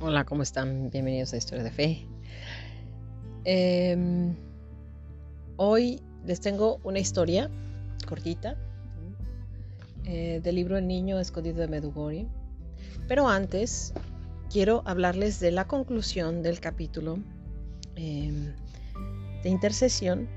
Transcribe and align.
Hola, 0.00 0.24
¿cómo 0.24 0.42
están? 0.42 0.90
Bienvenidos 0.90 1.32
a 1.32 1.36
Historia 1.36 1.64
de 1.64 1.70
Fe. 1.70 2.06
Em, 3.44 4.36
hoy 5.56 6.00
les 6.24 6.40
tengo 6.40 6.80
una 6.84 6.98
historia 6.98 7.50
cortita 8.08 8.56
eh, 10.04 10.40
del 10.42 10.54
libro 10.54 10.76
El 10.78 10.86
niño 10.86 11.18
escondido 11.18 11.58
de 11.58 11.68
Medugori. 11.68 12.28
Pero 13.08 13.28
antes 13.28 13.92
quiero 14.50 14.82
hablarles 14.84 15.40
de 15.40 15.50
la 15.50 15.66
conclusión 15.66 16.42
del 16.42 16.60
capítulo 16.60 17.18
em, 17.96 18.54
de 19.42 19.48
intercesión 19.48 20.28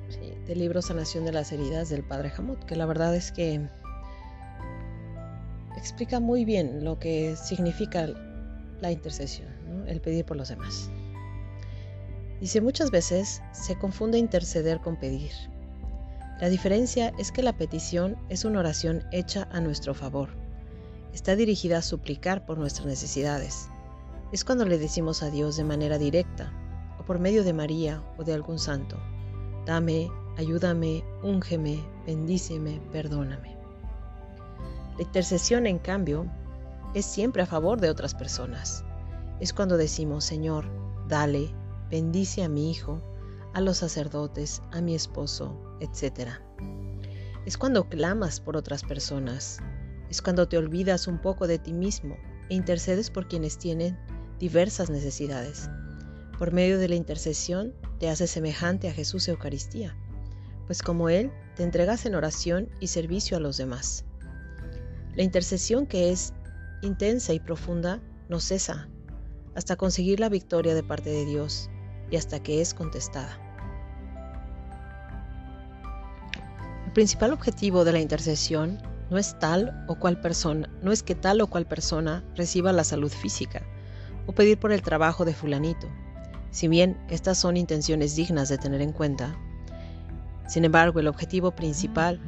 del 0.47 0.59
libro 0.59 0.81
Sanación 0.81 1.25
de 1.25 1.31
las 1.31 1.51
Heridas 1.51 1.89
del 1.89 2.03
Padre 2.03 2.31
Hamut, 2.37 2.63
que 2.65 2.75
la 2.75 2.85
verdad 2.85 3.15
es 3.15 3.31
que 3.31 3.69
explica 5.77 6.19
muy 6.19 6.45
bien 6.45 6.83
lo 6.83 6.99
que 6.99 7.35
significa 7.35 8.07
la 8.81 8.91
intercesión, 8.91 9.49
el 9.87 10.01
pedir 10.01 10.25
por 10.25 10.37
los 10.37 10.49
demás. 10.49 10.89
Dice, 12.39 12.61
muchas 12.61 12.89
veces 12.91 13.41
se 13.51 13.77
confunde 13.77 14.17
interceder 14.17 14.79
con 14.79 14.97
pedir. 14.97 15.31
La 16.39 16.47
diferencia 16.47 17.11
es 17.17 17.33
que 17.33 17.43
la 17.43 17.57
petición 17.57 18.15
es 18.29 18.45
una 18.45 18.59
oración 18.59 19.03
hecha 19.11 19.49
a 19.51 19.59
nuestro 19.59 19.93
favor. 19.93 20.29
Está 21.13 21.35
dirigida 21.35 21.79
a 21.79 21.81
suplicar 21.81 22.45
por 22.45 22.57
nuestras 22.57 22.87
necesidades. 22.87 23.67
Es 24.31 24.45
cuando 24.45 24.63
le 24.65 24.77
decimos 24.77 25.21
a 25.21 25.29
Dios 25.29 25.57
de 25.57 25.65
manera 25.65 25.97
directa, 25.97 26.53
o 26.97 27.03
por 27.03 27.19
medio 27.19 27.43
de 27.43 27.51
María 27.51 28.01
o 28.17 28.23
de 28.23 28.33
algún 28.33 28.57
santo, 28.57 28.97
dame, 29.65 30.09
ayúdame, 30.37 31.03
úngeme, 31.23 31.83
bendíceme, 32.05 32.79
perdóname. 32.93 33.58
La 34.99 35.05
intercesión, 35.05 35.65
en 35.65 35.79
cambio, 35.79 36.29
es 36.93 37.05
siempre 37.05 37.41
a 37.41 37.45
favor 37.45 37.79
de 37.79 37.89
otras 37.89 38.13
personas. 38.13 38.83
Es 39.39 39.53
cuando 39.53 39.77
decimos, 39.77 40.25
Señor, 40.25 40.65
dale, 41.07 41.55
bendice 41.89 42.43
a 42.43 42.49
mi 42.49 42.69
hijo, 42.69 43.01
a 43.53 43.61
los 43.61 43.77
sacerdotes, 43.77 44.61
a 44.73 44.81
mi 44.81 44.95
esposo, 44.95 45.57
etc. 45.79 46.31
Es 47.45 47.57
cuando 47.57 47.87
clamas 47.87 48.41
por 48.41 48.57
otras 48.57 48.83
personas. 48.83 49.59
Es 50.09 50.21
cuando 50.21 50.49
te 50.49 50.57
olvidas 50.57 51.07
un 51.07 51.21
poco 51.21 51.47
de 51.47 51.59
ti 51.59 51.71
mismo 51.71 52.17
e 52.49 52.55
intercedes 52.55 53.09
por 53.09 53.29
quienes 53.29 53.57
tienen 53.57 53.97
diversas 54.37 54.89
necesidades. 54.89 55.69
Por 56.37 56.51
medio 56.51 56.77
de 56.77 56.89
la 56.89 56.95
intercesión 56.95 57.73
te 57.99 58.09
haces 58.09 58.31
semejante 58.31 58.89
a 58.89 58.93
Jesús 58.93 59.29
Eucaristía, 59.29 59.95
pues 60.67 60.83
como 60.83 61.07
Él 61.07 61.31
te 61.55 61.63
entregas 61.63 62.05
en 62.05 62.15
oración 62.15 62.67
y 62.81 62.87
servicio 62.87 63.37
a 63.37 63.39
los 63.39 63.55
demás. 63.55 64.03
La 65.19 65.25
intercesión 65.25 65.85
que 65.85 66.11
es 66.11 66.33
intensa 66.81 67.33
y 67.33 67.41
profunda 67.41 67.99
no 68.29 68.39
cesa 68.39 68.87
hasta 69.53 69.75
conseguir 69.75 70.21
la 70.21 70.29
victoria 70.29 70.73
de 70.73 70.81
parte 70.81 71.09
de 71.09 71.25
Dios 71.25 71.69
y 72.09 72.15
hasta 72.15 72.41
que 72.41 72.61
es 72.61 72.73
contestada. 72.73 73.37
El 76.85 76.93
principal 76.93 77.33
objetivo 77.33 77.83
de 77.83 77.91
la 77.91 77.99
intercesión 77.99 78.81
no 79.09 79.17
es 79.17 79.37
tal 79.39 79.83
o 79.89 79.95
cual 79.95 80.21
persona, 80.21 80.69
no 80.81 80.93
es 80.93 81.03
que 81.03 81.15
tal 81.15 81.41
o 81.41 81.47
cual 81.47 81.65
persona 81.65 82.23
reciba 82.37 82.71
la 82.71 82.85
salud 82.85 83.11
física 83.11 83.61
o 84.25 84.31
pedir 84.31 84.57
por 84.57 84.71
el 84.71 84.81
trabajo 84.81 85.25
de 85.25 85.33
fulanito. 85.33 85.89
Si 86.49 86.69
bien 86.69 86.97
estas 87.09 87.37
son 87.37 87.57
intenciones 87.57 88.15
dignas 88.15 88.47
de 88.47 88.57
tener 88.57 88.81
en 88.81 88.93
cuenta, 88.93 89.37
sin 90.47 90.63
embargo, 90.63 91.01
el 91.01 91.09
objetivo 91.09 91.51
principal 91.51 92.21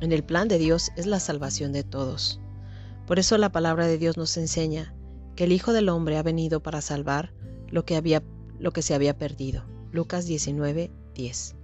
en 0.00 0.12
el 0.12 0.24
plan 0.24 0.48
de 0.48 0.58
Dios 0.58 0.90
es 0.96 1.06
la 1.06 1.20
salvación 1.20 1.72
de 1.72 1.84
todos. 1.84 2.40
Por 3.06 3.18
eso 3.18 3.36
la 3.38 3.52
palabra 3.52 3.86
de 3.86 3.98
Dios 3.98 4.16
nos 4.16 4.36
enseña 4.36 4.94
que 5.36 5.44
el 5.44 5.52
Hijo 5.52 5.72
del 5.72 5.88
Hombre 5.88 6.16
ha 6.16 6.22
venido 6.22 6.62
para 6.62 6.80
salvar 6.80 7.32
lo 7.68 7.84
que 7.84 7.96
había 7.96 8.22
lo 8.58 8.72
que 8.72 8.82
se 8.82 8.94
había 8.94 9.16
perdido. 9.16 9.64
Lucas 9.90 10.26
19, 10.26 10.90
10. 11.14 11.56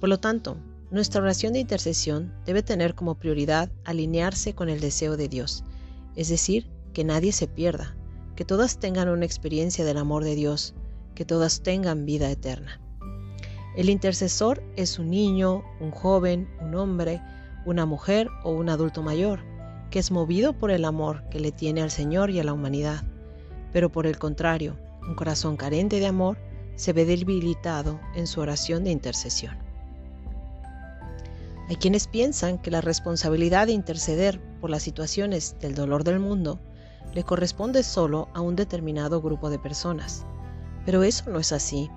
Por 0.00 0.08
lo 0.08 0.18
tanto, 0.18 0.56
nuestra 0.90 1.20
oración 1.20 1.52
de 1.52 1.58
intercesión 1.58 2.32
debe 2.46 2.62
tener 2.62 2.94
como 2.94 3.18
prioridad 3.18 3.70
alinearse 3.84 4.54
con 4.54 4.68
el 4.68 4.80
deseo 4.80 5.16
de 5.16 5.28
Dios, 5.28 5.64
es 6.16 6.28
decir, 6.28 6.70
que 6.92 7.04
nadie 7.04 7.32
se 7.32 7.48
pierda, 7.48 7.96
que 8.36 8.44
todas 8.44 8.78
tengan 8.78 9.08
una 9.08 9.24
experiencia 9.24 9.84
del 9.84 9.98
amor 9.98 10.24
de 10.24 10.34
Dios, 10.34 10.74
que 11.14 11.24
todas 11.24 11.62
tengan 11.62 12.06
vida 12.06 12.30
eterna. 12.30 12.80
El 13.76 13.88
intercesor 13.88 14.62
es 14.76 14.98
un 14.98 15.10
niño, 15.10 15.64
un 15.80 15.90
joven, 15.90 16.48
un 16.60 16.74
hombre, 16.74 17.20
una 17.64 17.86
mujer 17.86 18.28
o 18.44 18.52
un 18.52 18.68
adulto 18.68 19.02
mayor, 19.02 19.40
que 19.90 19.98
es 19.98 20.10
movido 20.10 20.52
por 20.52 20.70
el 20.70 20.84
amor 20.84 21.28
que 21.30 21.40
le 21.40 21.52
tiene 21.52 21.82
al 21.82 21.90
Señor 21.90 22.30
y 22.30 22.40
a 22.40 22.44
la 22.44 22.52
humanidad, 22.52 23.04
pero 23.72 23.90
por 23.90 24.06
el 24.06 24.18
contrario, 24.18 24.76
un 25.06 25.14
corazón 25.14 25.56
carente 25.56 26.00
de 26.00 26.06
amor 26.06 26.38
se 26.76 26.92
ve 26.92 27.04
debilitado 27.04 28.00
en 28.14 28.26
su 28.26 28.40
oración 28.40 28.84
de 28.84 28.90
intercesión. 28.90 29.56
Hay 31.68 31.76
quienes 31.76 32.06
piensan 32.06 32.58
que 32.58 32.70
la 32.70 32.80
responsabilidad 32.80 33.66
de 33.66 33.72
interceder 33.72 34.40
por 34.60 34.70
las 34.70 34.82
situaciones 34.82 35.56
del 35.60 35.74
dolor 35.74 36.04
del 36.04 36.18
mundo 36.18 36.60
le 37.14 37.24
corresponde 37.24 37.82
solo 37.82 38.28
a 38.34 38.40
un 38.40 38.56
determinado 38.56 39.20
grupo 39.20 39.50
de 39.50 39.58
personas. 39.58 40.24
Pero 40.84 41.02
eso 41.02 41.30
no 41.30 41.38
es 41.38 41.52
así, 41.52 41.90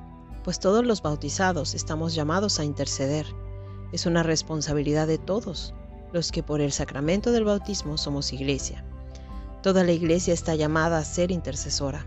pues 0.44 0.60
todos 0.60 0.86
los 0.86 1.02
bautizados 1.02 1.74
estamos 1.74 2.14
llamados 2.14 2.60
a 2.60 2.64
interceder. 2.64 3.26
Es 3.96 4.06
una 4.06 4.24
responsabilidad 4.24 5.08
de 5.08 5.18
todos, 5.18 5.74
los 6.12 6.34
que 6.34 6.44
por 6.44 6.60
el 6.60 6.74
sacramento 6.74 7.32
del 7.32 7.46
bautismo 7.46 7.98
somos 7.98 8.34
iglesia. 8.34 8.84
Toda 9.64 9.86
la 9.86 9.94
iglesia 9.94 10.34
está 10.34 10.54
llamada 10.54 10.98
a 10.98 11.06
ser 11.06 11.32
intercesora. 11.32 12.06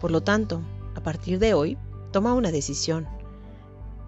Por 0.00 0.10
lo 0.10 0.22
tanto, 0.22 0.62
a 0.94 1.02
partir 1.02 1.38
de 1.38 1.52
hoy, 1.52 1.76
toma 2.12 2.32
una 2.32 2.50
decisión. 2.50 3.06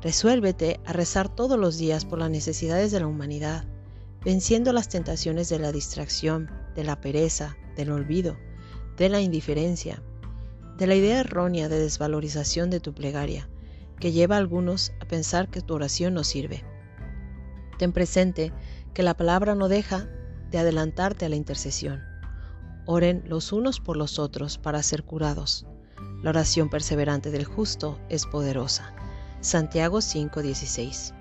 Resuélvete 0.00 0.80
a 0.86 0.94
rezar 0.94 1.28
todos 1.28 1.58
los 1.58 1.76
días 1.76 2.06
por 2.06 2.20
las 2.20 2.30
necesidades 2.30 2.90
de 2.90 3.00
la 3.00 3.06
humanidad, 3.06 3.66
venciendo 4.24 4.72
las 4.72 4.88
tentaciones 4.88 5.50
de 5.50 5.58
la 5.58 5.72
distracción, 5.72 6.50
de 6.74 6.84
la 6.84 7.02
pereza, 7.02 7.58
del 7.76 7.90
olvido, 7.90 8.38
de 8.96 9.10
la 9.10 9.20
indiferencia, 9.20 10.02
de 10.78 10.86
la 10.86 10.94
idea 10.94 11.20
errónea 11.20 11.68
de 11.68 11.80
desvalorización 11.80 12.70
de 12.70 12.80
tu 12.80 12.94
plegaria, 12.94 13.46
que 14.00 14.10
lleva 14.10 14.36
a 14.36 14.38
algunos 14.38 14.92
a 15.02 15.04
pensar 15.04 15.50
que 15.50 15.60
tu 15.60 15.74
oración 15.74 16.14
no 16.14 16.24
sirve. 16.24 16.64
Ten 17.78 17.92
presente 17.92 18.52
que 18.92 19.02
la 19.02 19.14
palabra 19.14 19.54
no 19.54 19.68
deja 19.68 20.08
de 20.50 20.58
adelantarte 20.58 21.26
a 21.26 21.28
la 21.28 21.36
intercesión. 21.36 22.02
Oren 22.86 23.22
los 23.26 23.52
unos 23.52 23.80
por 23.80 23.96
los 23.96 24.18
otros 24.18 24.58
para 24.58 24.82
ser 24.82 25.04
curados. 25.04 25.66
La 26.22 26.30
oración 26.30 26.70
perseverante 26.70 27.30
del 27.30 27.44
justo 27.44 28.00
es 28.08 28.26
poderosa. 28.26 28.94
Santiago 29.40 29.98
5:16. 30.00 31.14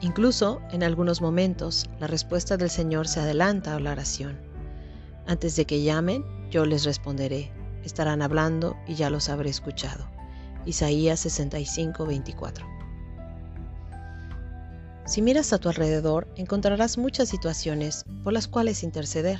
Incluso 0.00 0.60
en 0.70 0.82
algunos 0.82 1.22
momentos 1.22 1.88
la 2.00 2.06
respuesta 2.06 2.56
del 2.56 2.70
Señor 2.70 3.08
se 3.08 3.20
adelanta 3.20 3.76
a 3.76 3.80
la 3.80 3.92
oración. 3.92 4.38
Antes 5.26 5.56
de 5.56 5.64
que 5.64 5.82
llamen, 5.82 6.24
yo 6.50 6.66
les 6.66 6.84
responderé. 6.84 7.52
Estarán 7.84 8.20
hablando 8.20 8.76
y 8.86 8.94
ya 8.94 9.10
los 9.10 9.28
habré 9.28 9.50
escuchado. 9.50 10.06
Isaías 10.64 11.20
65:24. 11.20 12.75
Si 15.06 15.22
miras 15.22 15.52
a 15.52 15.58
tu 15.58 15.68
alrededor, 15.68 16.26
encontrarás 16.34 16.98
muchas 16.98 17.28
situaciones 17.28 18.04
por 18.24 18.32
las 18.32 18.48
cuales 18.48 18.82
interceder. 18.82 19.38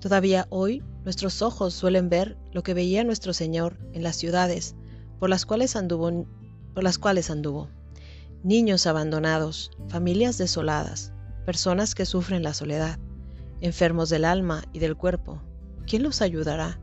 Todavía 0.00 0.46
hoy 0.50 0.84
nuestros 1.02 1.42
ojos 1.42 1.74
suelen 1.74 2.08
ver 2.08 2.38
lo 2.52 2.62
que 2.62 2.74
veía 2.74 3.02
nuestro 3.02 3.32
Señor 3.32 3.76
en 3.92 4.04
las 4.04 4.14
ciudades 4.14 4.76
por 5.18 5.30
las 5.30 5.46
cuales 5.46 5.74
anduvo, 5.74 6.24
por 6.74 6.84
las 6.84 6.96
cuales 6.96 7.28
anduvo. 7.28 7.68
Niños 8.44 8.86
abandonados, 8.86 9.72
familias 9.88 10.38
desoladas, 10.38 11.12
personas 11.44 11.96
que 11.96 12.06
sufren 12.06 12.44
la 12.44 12.54
soledad, 12.54 13.00
enfermos 13.60 14.10
del 14.10 14.24
alma 14.24 14.62
y 14.72 14.78
del 14.78 14.96
cuerpo. 14.96 15.42
¿Quién 15.88 16.04
los 16.04 16.22
ayudará? 16.22 16.78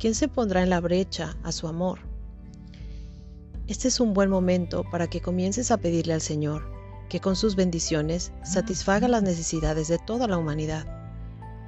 ¿Quién 0.00 0.16
se 0.16 0.26
pondrá 0.26 0.64
en 0.64 0.70
la 0.70 0.80
brecha 0.80 1.36
a 1.44 1.52
su 1.52 1.68
amor? 1.68 2.00
Este 3.68 3.86
es 3.86 4.00
un 4.00 4.14
buen 4.14 4.30
momento 4.30 4.82
para 4.90 5.06
que 5.06 5.20
comiences 5.20 5.70
a 5.70 5.76
pedirle 5.76 6.14
al 6.14 6.22
Señor 6.22 6.79
que 7.10 7.20
con 7.20 7.36
sus 7.36 7.54
bendiciones 7.56 8.32
satisfaga 8.42 9.06
las 9.08 9.22
necesidades 9.22 9.88
de 9.88 9.98
toda 9.98 10.26
la 10.26 10.38
humanidad 10.38 10.86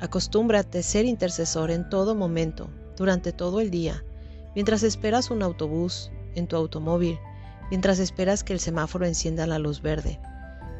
Acostúmbrate 0.03 0.81
a 0.81 0.83
ser 0.83 1.05
intercesor 1.05 1.71
en 1.71 1.89
todo 1.89 2.17
momento, 2.17 2.69
durante 2.97 3.31
todo 3.31 3.61
el 3.61 3.71
día, 3.71 4.05
mientras 4.53 4.83
esperas 4.83 5.31
un 5.31 5.45
autobús, 5.45 6.11
en 6.35 6.49
tu 6.49 6.57
automóvil, 6.57 7.21
mientras 7.71 8.01
esperas 8.01 8.43
que 8.43 8.53
el 8.53 8.59
semáforo 8.59 9.07
encienda 9.07 9.47
la 9.47 9.61
luz 9.61 9.81
verde, 9.81 10.19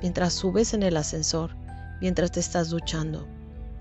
mientras 0.01 0.33
subes 0.33 0.75
en 0.75 0.83
el 0.83 0.97
ascensor, 0.97 1.55
mientras 2.01 2.33
te 2.33 2.41
estás 2.41 2.69
duchando. 2.69 3.29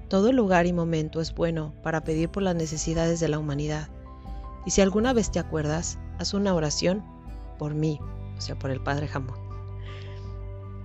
Todo 0.10 0.32
lugar 0.32 0.68
y 0.68 0.74
momento 0.74 1.20
es 1.20 1.34
bueno 1.34 1.74
para 1.82 2.04
pedir 2.04 2.30
por 2.30 2.44
las 2.44 2.54
necesidades 2.54 3.20
de 3.20 3.30
la 3.30 3.40
humanidad. 3.40 3.90
Y 4.68 4.70
si 4.70 4.82
alguna 4.82 5.12
vez 5.12 5.32
te 5.32 5.40
acuerdas, 5.40 5.98
haz 6.20 6.36
una 6.36 6.54
oración 6.54 7.04
por 7.58 7.74
mí, 7.74 8.00
o 8.38 8.42
sea, 8.42 8.60
por 8.60 8.70
el 8.70 8.84
Padre 8.84 9.08
Jamón. 9.08 9.41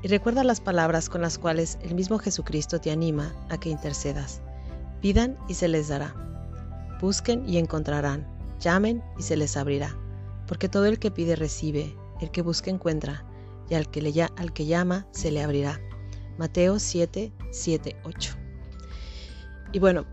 Y 0.06 0.08
recuerda 0.08 0.44
las 0.44 0.60
palabras 0.60 1.08
con 1.08 1.20
las 1.20 1.36
cuales 1.36 1.78
el 1.82 1.96
mismo 1.96 2.20
Jesucristo 2.20 2.80
te 2.80 2.92
anima 2.92 3.34
a 3.48 3.58
que 3.58 3.70
intercedas. 3.70 4.40
Pidan 5.00 5.36
y 5.48 5.54
se 5.54 5.66
les 5.66 5.88
dará. 5.88 6.14
Busquen 7.00 7.44
y 7.44 7.58
encontrarán. 7.58 8.24
Llamen 8.60 9.02
y 9.18 9.22
se 9.22 9.36
les 9.36 9.56
abrirá. 9.56 9.98
Porque 10.46 10.68
todo 10.68 10.86
el 10.86 11.00
que 11.00 11.10
pide 11.10 11.34
recibe, 11.34 11.92
el 12.20 12.30
que 12.30 12.42
busca 12.42 12.70
encuentra, 12.70 13.24
y 13.68 13.74
al 13.74 13.90
que, 13.90 14.00
le, 14.00 14.22
al 14.22 14.52
que 14.52 14.66
llama 14.66 15.08
se 15.10 15.32
le 15.32 15.42
abrirá. 15.42 15.80
Mateo 16.38 16.78
7, 16.78 17.32
7, 17.50 17.96
8. 18.04 18.34
Y 19.72 19.80
bueno, 19.80 20.04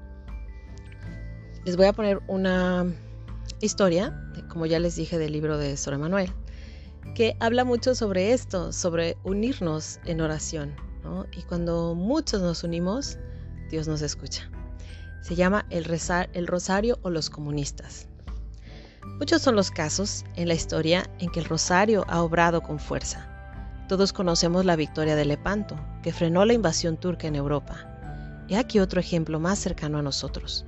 les 1.65 1.77
voy 1.77 1.85
a 1.85 1.93
poner 1.93 2.19
una 2.27 2.91
historia, 3.61 4.33
como 4.49 4.65
ya 4.65 4.79
les 4.79 4.95
dije, 4.95 5.19
del 5.19 5.33
libro 5.33 5.59
de 5.59 5.77
Sor 5.77 5.99
Manuel, 5.99 6.33
que 7.15 7.35
habla 7.39 7.63
mucho 7.63 7.95
sobre 7.95 8.33
esto, 8.33 8.71
sobre 8.71 9.17
unirnos 9.23 9.99
en 10.05 10.21
oración. 10.21 10.75
Y 11.35 11.41
cuando 11.43 11.95
muchos 11.95 12.41
nos 12.41 12.63
unimos, 12.63 13.17
Dios 13.69 13.87
nos 13.87 14.01
escucha. 14.01 14.49
Se 15.21 15.35
llama 15.35 15.65
el, 15.69 15.85
el 16.33 16.47
rosario 16.47 16.99
o 17.01 17.09
los 17.09 17.29
comunistas. 17.29 18.07
Muchos 19.19 19.41
son 19.41 19.55
los 19.55 19.69
casos 19.69 20.23
en 20.35 20.47
la 20.47 20.53
historia 20.53 21.09
en 21.19 21.29
que 21.29 21.39
el 21.39 21.45
rosario 21.45 22.05
ha 22.07 22.21
obrado 22.21 22.61
con 22.61 22.79
fuerza. 22.79 23.29
Todos 23.87 24.13
conocemos 24.13 24.65
la 24.65 24.75
victoria 24.75 25.15
de 25.15 25.25
Lepanto, 25.25 25.75
que 26.01 26.13
frenó 26.13 26.45
la 26.45 26.53
invasión 26.53 26.97
turca 26.97 27.27
en 27.27 27.35
Europa. 27.35 28.45
He 28.47 28.57
aquí 28.57 28.79
otro 28.79 28.99
ejemplo 28.99 29.39
más 29.39 29.59
cercano 29.59 29.97
a 29.97 30.01
nosotros. 30.01 30.65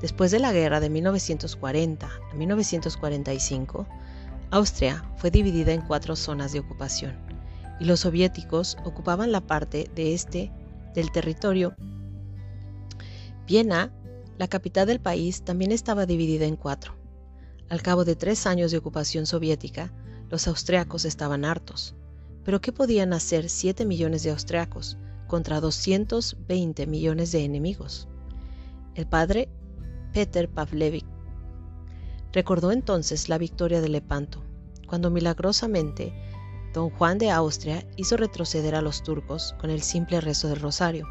Después 0.00 0.30
de 0.30 0.38
la 0.38 0.52
guerra 0.52 0.80
de 0.80 0.90
1940 0.90 2.06
a 2.06 2.34
1945, 2.34 3.86
Austria 4.50 5.04
fue 5.16 5.30
dividida 5.30 5.72
en 5.72 5.82
cuatro 5.82 6.16
zonas 6.16 6.52
de 6.52 6.60
ocupación 6.60 7.14
y 7.78 7.84
los 7.84 8.00
soviéticos 8.00 8.78
ocupaban 8.82 9.30
la 9.30 9.42
parte 9.42 9.90
de 9.94 10.14
este 10.14 10.50
del 10.94 11.12
territorio. 11.12 11.74
Viena, 13.46 13.92
la 14.38 14.48
capital 14.48 14.86
del 14.86 15.00
país, 15.00 15.42
también 15.42 15.70
estaba 15.70 16.06
dividida 16.06 16.46
en 16.46 16.56
cuatro. 16.56 16.94
Al 17.68 17.82
cabo 17.82 18.06
de 18.06 18.16
tres 18.16 18.46
años 18.46 18.70
de 18.70 18.78
ocupación 18.78 19.26
soviética, 19.26 19.92
los 20.30 20.48
austriacos 20.48 21.04
estaban 21.04 21.44
hartos. 21.44 21.94
Pero 22.42 22.62
¿qué 22.62 22.72
podían 22.72 23.12
hacer 23.12 23.50
7 23.50 23.84
millones 23.84 24.22
de 24.22 24.30
austriacos 24.30 24.96
contra 25.26 25.60
220 25.60 26.86
millones 26.86 27.32
de 27.32 27.44
enemigos? 27.44 28.08
El 28.94 29.06
padre 29.06 29.50
Peter 30.14 30.48
Pavlevich. 30.48 31.17
Recordó 32.32 32.72
entonces 32.72 33.28
la 33.28 33.38
victoria 33.38 33.80
de 33.80 33.88
Lepanto, 33.88 34.42
cuando 34.86 35.10
milagrosamente 35.10 36.12
don 36.74 36.90
Juan 36.90 37.18
de 37.18 37.30
Austria 37.30 37.86
hizo 37.96 38.16
retroceder 38.16 38.74
a 38.74 38.82
los 38.82 39.02
turcos 39.02 39.54
con 39.58 39.70
el 39.70 39.82
simple 39.82 40.20
rezo 40.20 40.48
del 40.48 40.60
rosario, 40.60 41.06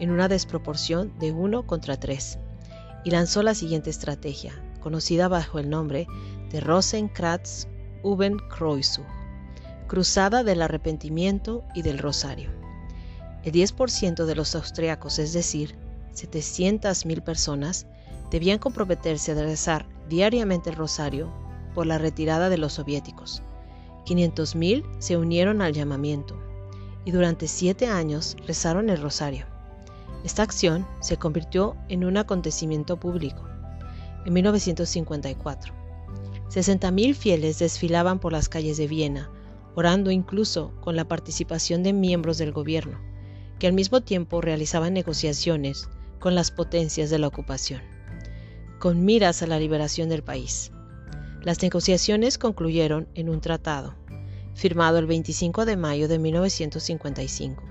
en 0.00 0.10
una 0.10 0.28
desproporción 0.28 1.16
de 1.18 1.32
uno 1.32 1.66
contra 1.66 1.98
tres, 1.98 2.38
y 3.04 3.10
lanzó 3.10 3.42
la 3.42 3.54
siguiente 3.54 3.90
estrategia, 3.90 4.52
conocida 4.80 5.28
bajo 5.28 5.58
el 5.58 5.70
nombre 5.70 6.06
de 6.50 6.60
Rosenkratz 6.60 7.66
Kreuzzug, 8.02 9.06
cruzada 9.86 10.42
del 10.42 10.62
arrepentimiento 10.62 11.64
y 11.74 11.82
del 11.82 11.98
rosario. 11.98 12.50
El 13.44 13.52
10% 13.52 14.24
de 14.24 14.34
los 14.34 14.54
austriacos, 14.56 15.18
es 15.18 15.32
decir, 15.32 15.76
700.000 16.14 17.22
personas, 17.22 17.86
debían 18.30 18.58
comprometerse 18.58 19.32
a 19.32 19.36
rezar 19.36 19.86
diariamente 20.08 20.70
el 20.70 20.76
rosario 20.76 21.28
por 21.74 21.86
la 21.86 21.98
retirada 21.98 22.48
de 22.48 22.58
los 22.58 22.74
soviéticos. 22.74 23.42
500.000 24.06 24.84
se 24.98 25.16
unieron 25.16 25.60
al 25.60 25.74
llamamiento 25.74 26.36
y 27.04 27.10
durante 27.10 27.46
siete 27.46 27.86
años 27.86 28.36
rezaron 28.46 28.90
el 28.90 29.00
rosario. 29.00 29.46
Esta 30.24 30.42
acción 30.42 30.86
se 31.00 31.16
convirtió 31.16 31.76
en 31.88 32.04
un 32.04 32.16
acontecimiento 32.16 32.98
público. 32.98 33.44
En 34.24 34.32
1954, 34.32 35.72
60.000 36.50 37.14
fieles 37.14 37.58
desfilaban 37.58 38.18
por 38.18 38.32
las 38.32 38.48
calles 38.48 38.78
de 38.78 38.88
Viena, 38.88 39.30
orando 39.74 40.10
incluso 40.10 40.72
con 40.80 40.96
la 40.96 41.06
participación 41.06 41.82
de 41.82 41.92
miembros 41.92 42.38
del 42.38 42.52
gobierno, 42.52 42.98
que 43.58 43.66
al 43.66 43.74
mismo 43.74 44.00
tiempo 44.00 44.40
realizaban 44.40 44.94
negociaciones 44.94 45.88
con 46.18 46.34
las 46.34 46.50
potencias 46.50 47.10
de 47.10 47.18
la 47.18 47.28
ocupación 47.28 47.97
con 48.78 49.04
miras 49.04 49.42
a 49.42 49.46
la 49.46 49.58
liberación 49.58 50.08
del 50.08 50.22
país. 50.22 50.70
Las 51.42 51.62
negociaciones 51.62 52.38
concluyeron 52.38 53.08
en 53.14 53.28
un 53.28 53.40
tratado, 53.40 53.94
firmado 54.54 54.98
el 54.98 55.06
25 55.06 55.64
de 55.64 55.76
mayo 55.76 56.08
de 56.08 56.18
1955, 56.18 57.62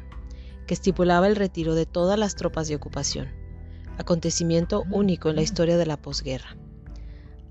que 0.65 0.73
estipulaba 0.73 1.27
el 1.27 1.37
retiro 1.37 1.75
de 1.75 1.85
todas 1.85 2.19
las 2.19 2.35
tropas 2.35 2.67
de 2.67 2.75
ocupación, 2.75 3.29
acontecimiento 3.97 4.83
único 4.91 5.29
en 5.29 5.37
la 5.37 5.41
historia 5.41 5.77
de 5.77 5.85
la 5.85 5.97
posguerra. 5.97 6.57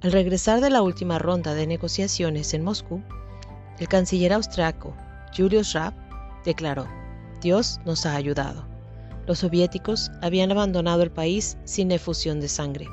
Al 0.02 0.12
regresar 0.12 0.60
de 0.60 0.70
la 0.70 0.82
última 0.82 1.18
ronda 1.18 1.54
de 1.54 1.66
negociaciones 1.66 2.52
en 2.52 2.62
Moscú, 2.62 3.02
el 3.78 3.88
canciller 3.88 4.34
austriaco 4.34 4.94
Julius 5.34 5.72
Raab 5.72 5.94
declaró, 6.44 6.86
Dios 7.40 7.80
nos 7.86 8.04
ha 8.04 8.16
ayudado. 8.16 8.66
Los 9.26 9.40
soviéticos 9.40 10.10
habían 10.20 10.50
abandonado 10.50 11.02
el 11.02 11.10
país 11.10 11.56
sin 11.64 11.90
efusión 11.90 12.40
de 12.40 12.48
sangre 12.48 12.86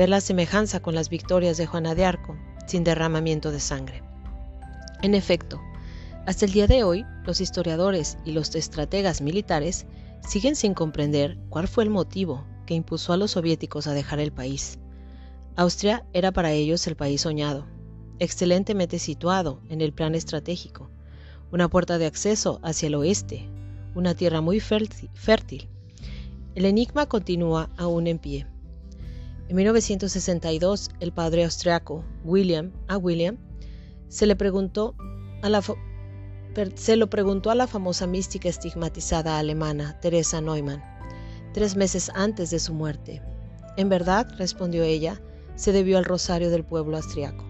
ver 0.00 0.08
la 0.08 0.22
semejanza 0.22 0.80
con 0.80 0.94
las 0.94 1.10
victorias 1.10 1.58
de 1.58 1.66
Juana 1.66 1.94
de 1.94 2.06
Arco, 2.06 2.34
sin 2.66 2.84
derramamiento 2.84 3.52
de 3.52 3.60
sangre. 3.60 4.02
En 5.02 5.14
efecto, 5.14 5.60
hasta 6.24 6.46
el 6.46 6.52
día 6.52 6.66
de 6.66 6.84
hoy, 6.84 7.04
los 7.26 7.42
historiadores 7.42 8.16
y 8.24 8.32
los 8.32 8.54
estrategas 8.54 9.20
militares 9.20 9.84
siguen 10.26 10.56
sin 10.56 10.72
comprender 10.72 11.36
cuál 11.50 11.68
fue 11.68 11.84
el 11.84 11.90
motivo 11.90 12.46
que 12.64 12.72
impulsó 12.72 13.12
a 13.12 13.18
los 13.18 13.32
soviéticos 13.32 13.86
a 13.86 13.92
dejar 13.92 14.20
el 14.20 14.32
país. 14.32 14.78
Austria 15.54 16.06
era 16.14 16.32
para 16.32 16.50
ellos 16.52 16.86
el 16.86 16.96
país 16.96 17.20
soñado, 17.20 17.66
excelentemente 18.20 18.98
situado 18.98 19.60
en 19.68 19.82
el 19.82 19.92
plan 19.92 20.14
estratégico, 20.14 20.88
una 21.52 21.68
puerta 21.68 21.98
de 21.98 22.06
acceso 22.06 22.58
hacia 22.62 22.86
el 22.86 22.94
oeste, 22.94 23.50
una 23.94 24.14
tierra 24.14 24.40
muy 24.40 24.60
fértil. 24.60 25.68
El 26.54 26.64
enigma 26.64 27.04
continúa 27.04 27.68
aún 27.76 28.06
en 28.06 28.18
pie. 28.18 28.46
En 29.50 29.56
1962, 29.56 30.90
el 31.00 31.10
padre 31.10 31.42
austriaco 31.42 32.04
William 32.22 32.70
a 32.86 32.96
William 32.96 33.36
se 34.06 34.24
le 34.26 34.36
preguntó 34.36 34.94
a 35.42 35.48
la 35.48 35.60
se 36.76 36.94
lo 36.94 37.10
preguntó 37.10 37.50
a 37.50 37.56
la 37.56 37.66
famosa 37.66 38.06
mística 38.06 38.48
estigmatizada 38.48 39.40
alemana 39.40 39.98
Teresa 39.98 40.40
Neumann, 40.40 40.80
tres 41.52 41.74
meses 41.74 42.12
antes 42.14 42.50
de 42.50 42.60
su 42.60 42.74
muerte. 42.74 43.22
En 43.76 43.88
verdad, 43.88 44.28
respondió 44.38 44.84
ella, 44.84 45.20
se 45.56 45.72
debió 45.72 45.98
al 45.98 46.04
rosario 46.04 46.48
del 46.50 46.62
pueblo 46.62 46.96
austriaco. 46.96 47.44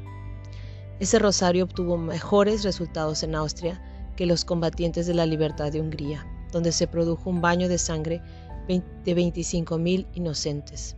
Ese 1.01 1.19
rosario 1.19 1.65
obtuvo 1.65 1.99
mejores 1.99 2.65
resultados 2.65 3.23
en 3.25 3.35
Austria 3.35 3.79
que 4.17 4.25
los 4.25 4.47
combatientes 4.47 5.07
de 5.07 5.13
la 5.13 5.27
libertad 5.27 5.71
de 5.71 5.83
Hungría, 5.83 6.27
donde 6.51 6.73
se 6.73 6.87
produjo 6.87 7.29
un 7.29 7.43
baño 7.43 7.69
de 7.69 7.77
sangre 7.77 8.23
de 8.69 8.81
25.000 9.05 10.07
inocentes. 10.15 10.97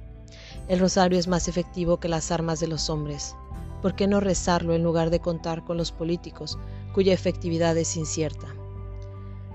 El 0.69 0.79
rosario 0.79 1.19
es 1.19 1.27
más 1.27 1.49
efectivo 1.49 1.99
que 1.99 2.09
las 2.09 2.31
armas 2.31 2.61
de 2.61 2.69
los 2.69 2.89
hombres. 2.89 3.35
¿Por 3.83 3.97
qué 3.97 4.07
no 4.07 4.21
rezarlo 4.21 4.75
en 4.75 4.85
lugar 4.85 5.11
de 5.11 5.21
contar 5.21 5.65
con 5.65 5.77
los 5.77 5.91
políticos, 5.91 6.57
cuya 6.95 7.13
efectividad 7.13 7.77
es 7.77 7.97
incierta? 7.97 8.55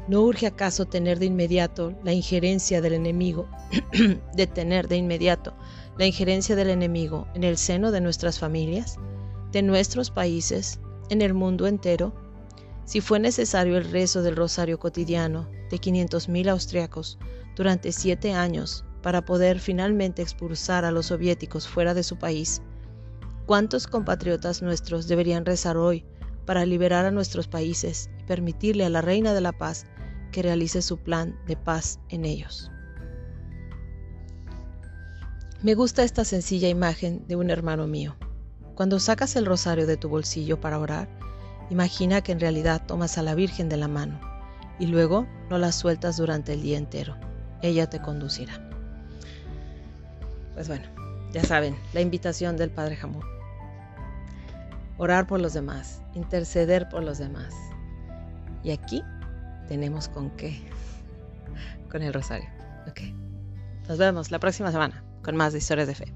¿No 0.09 0.21
urge 0.21 0.47
acaso 0.47 0.85
tener 0.85 1.17
de 1.19 1.25
inmediato 1.25 1.93
la 2.03 2.13
injerencia 2.13 2.81
del 2.81 2.93
enemigo, 2.93 3.47
detener 4.35 4.87
de 4.87 4.97
inmediato 4.97 5.53
la 5.97 6.05
injerencia 6.05 6.55
del 6.55 6.69
enemigo 6.69 7.27
en 7.33 7.43
el 7.43 7.57
seno 7.57 7.91
de 7.91 8.01
nuestras 8.01 8.37
familias, 8.37 8.97
de 9.51 9.61
nuestros 9.61 10.11
países, 10.11 10.79
en 11.09 11.21
el 11.21 11.33
mundo 11.33 11.67
entero? 11.67 12.13
Si 12.83 13.01
fue 13.01 13.19
necesario 13.19 13.77
el 13.77 13.89
rezo 13.89 14.21
del 14.21 14.35
rosario 14.35 14.77
cotidiano 14.77 15.49
de 15.69 15.77
500.000 15.77 16.49
austriacos 16.49 17.17
durante 17.55 17.91
siete 17.91 18.33
años 18.33 18.85
para 19.07 19.23
poder 19.23 19.61
finalmente 19.61 20.21
expulsar 20.21 20.83
a 20.83 20.91
los 20.91 21.05
soviéticos 21.05 21.65
fuera 21.65 21.93
de 21.93 22.03
su 22.03 22.17
país, 22.17 22.61
¿cuántos 23.45 23.87
compatriotas 23.87 24.61
nuestros 24.61 25.07
deberían 25.07 25.45
rezar 25.45 25.77
hoy 25.77 26.03
para 26.45 26.65
liberar 26.65 27.05
a 27.05 27.11
nuestros 27.11 27.47
países 27.47 28.09
y 28.19 28.25
permitirle 28.25 28.83
a 28.83 28.89
la 28.89 28.99
Reina 28.99 29.33
de 29.33 29.39
la 29.39 29.53
Paz 29.53 29.85
que 30.33 30.41
realice 30.41 30.81
su 30.81 30.97
plan 30.97 31.39
de 31.47 31.55
paz 31.55 32.01
en 32.09 32.25
ellos? 32.25 32.69
Me 35.63 35.73
gusta 35.73 36.03
esta 36.03 36.25
sencilla 36.25 36.67
imagen 36.67 37.25
de 37.29 37.37
un 37.37 37.49
hermano 37.49 37.87
mío. 37.87 38.17
Cuando 38.75 38.99
sacas 38.99 39.37
el 39.37 39.45
rosario 39.45 39.87
de 39.87 39.95
tu 39.95 40.09
bolsillo 40.09 40.59
para 40.59 40.79
orar, 40.79 41.07
imagina 41.69 42.19
que 42.19 42.33
en 42.33 42.41
realidad 42.41 42.85
tomas 42.85 43.17
a 43.17 43.23
la 43.23 43.35
Virgen 43.35 43.69
de 43.69 43.77
la 43.77 43.87
mano 43.87 44.19
y 44.79 44.87
luego 44.87 45.25
no 45.49 45.57
la 45.57 45.71
sueltas 45.71 46.17
durante 46.17 46.51
el 46.51 46.61
día 46.61 46.77
entero. 46.77 47.15
Ella 47.61 47.89
te 47.89 48.01
conducirá 48.01 48.66
pues 50.57 50.67
bueno, 50.67 50.85
ya 51.31 51.43
saben, 51.43 51.77
la 51.93 52.01
invitación 52.01 52.57
del 52.57 52.71
Padre 52.71 52.95
Jamón. 52.95 53.21
Orar 54.97 55.27
por 55.27 55.39
los 55.39 55.53
demás, 55.53 56.01
interceder 56.15 56.89
por 56.89 57.03
los 57.03 57.19
demás. 57.19 57.53
Y 58.63 58.71
aquí 58.71 59.03
tenemos 59.67 60.09
con 60.09 60.31
qué, 60.31 60.59
con 61.91 62.01
el 62.01 62.11
rosario. 62.11 62.49
Ok. 62.89 63.01
Nos 63.87 63.99
vemos 63.99 64.31
la 64.31 64.39
próxima 64.39 64.71
semana 64.71 65.03
con 65.23 65.35
más 65.35 65.53
de 65.53 65.59
historias 65.59 65.89
de 65.89 65.93
fe. 65.93 66.11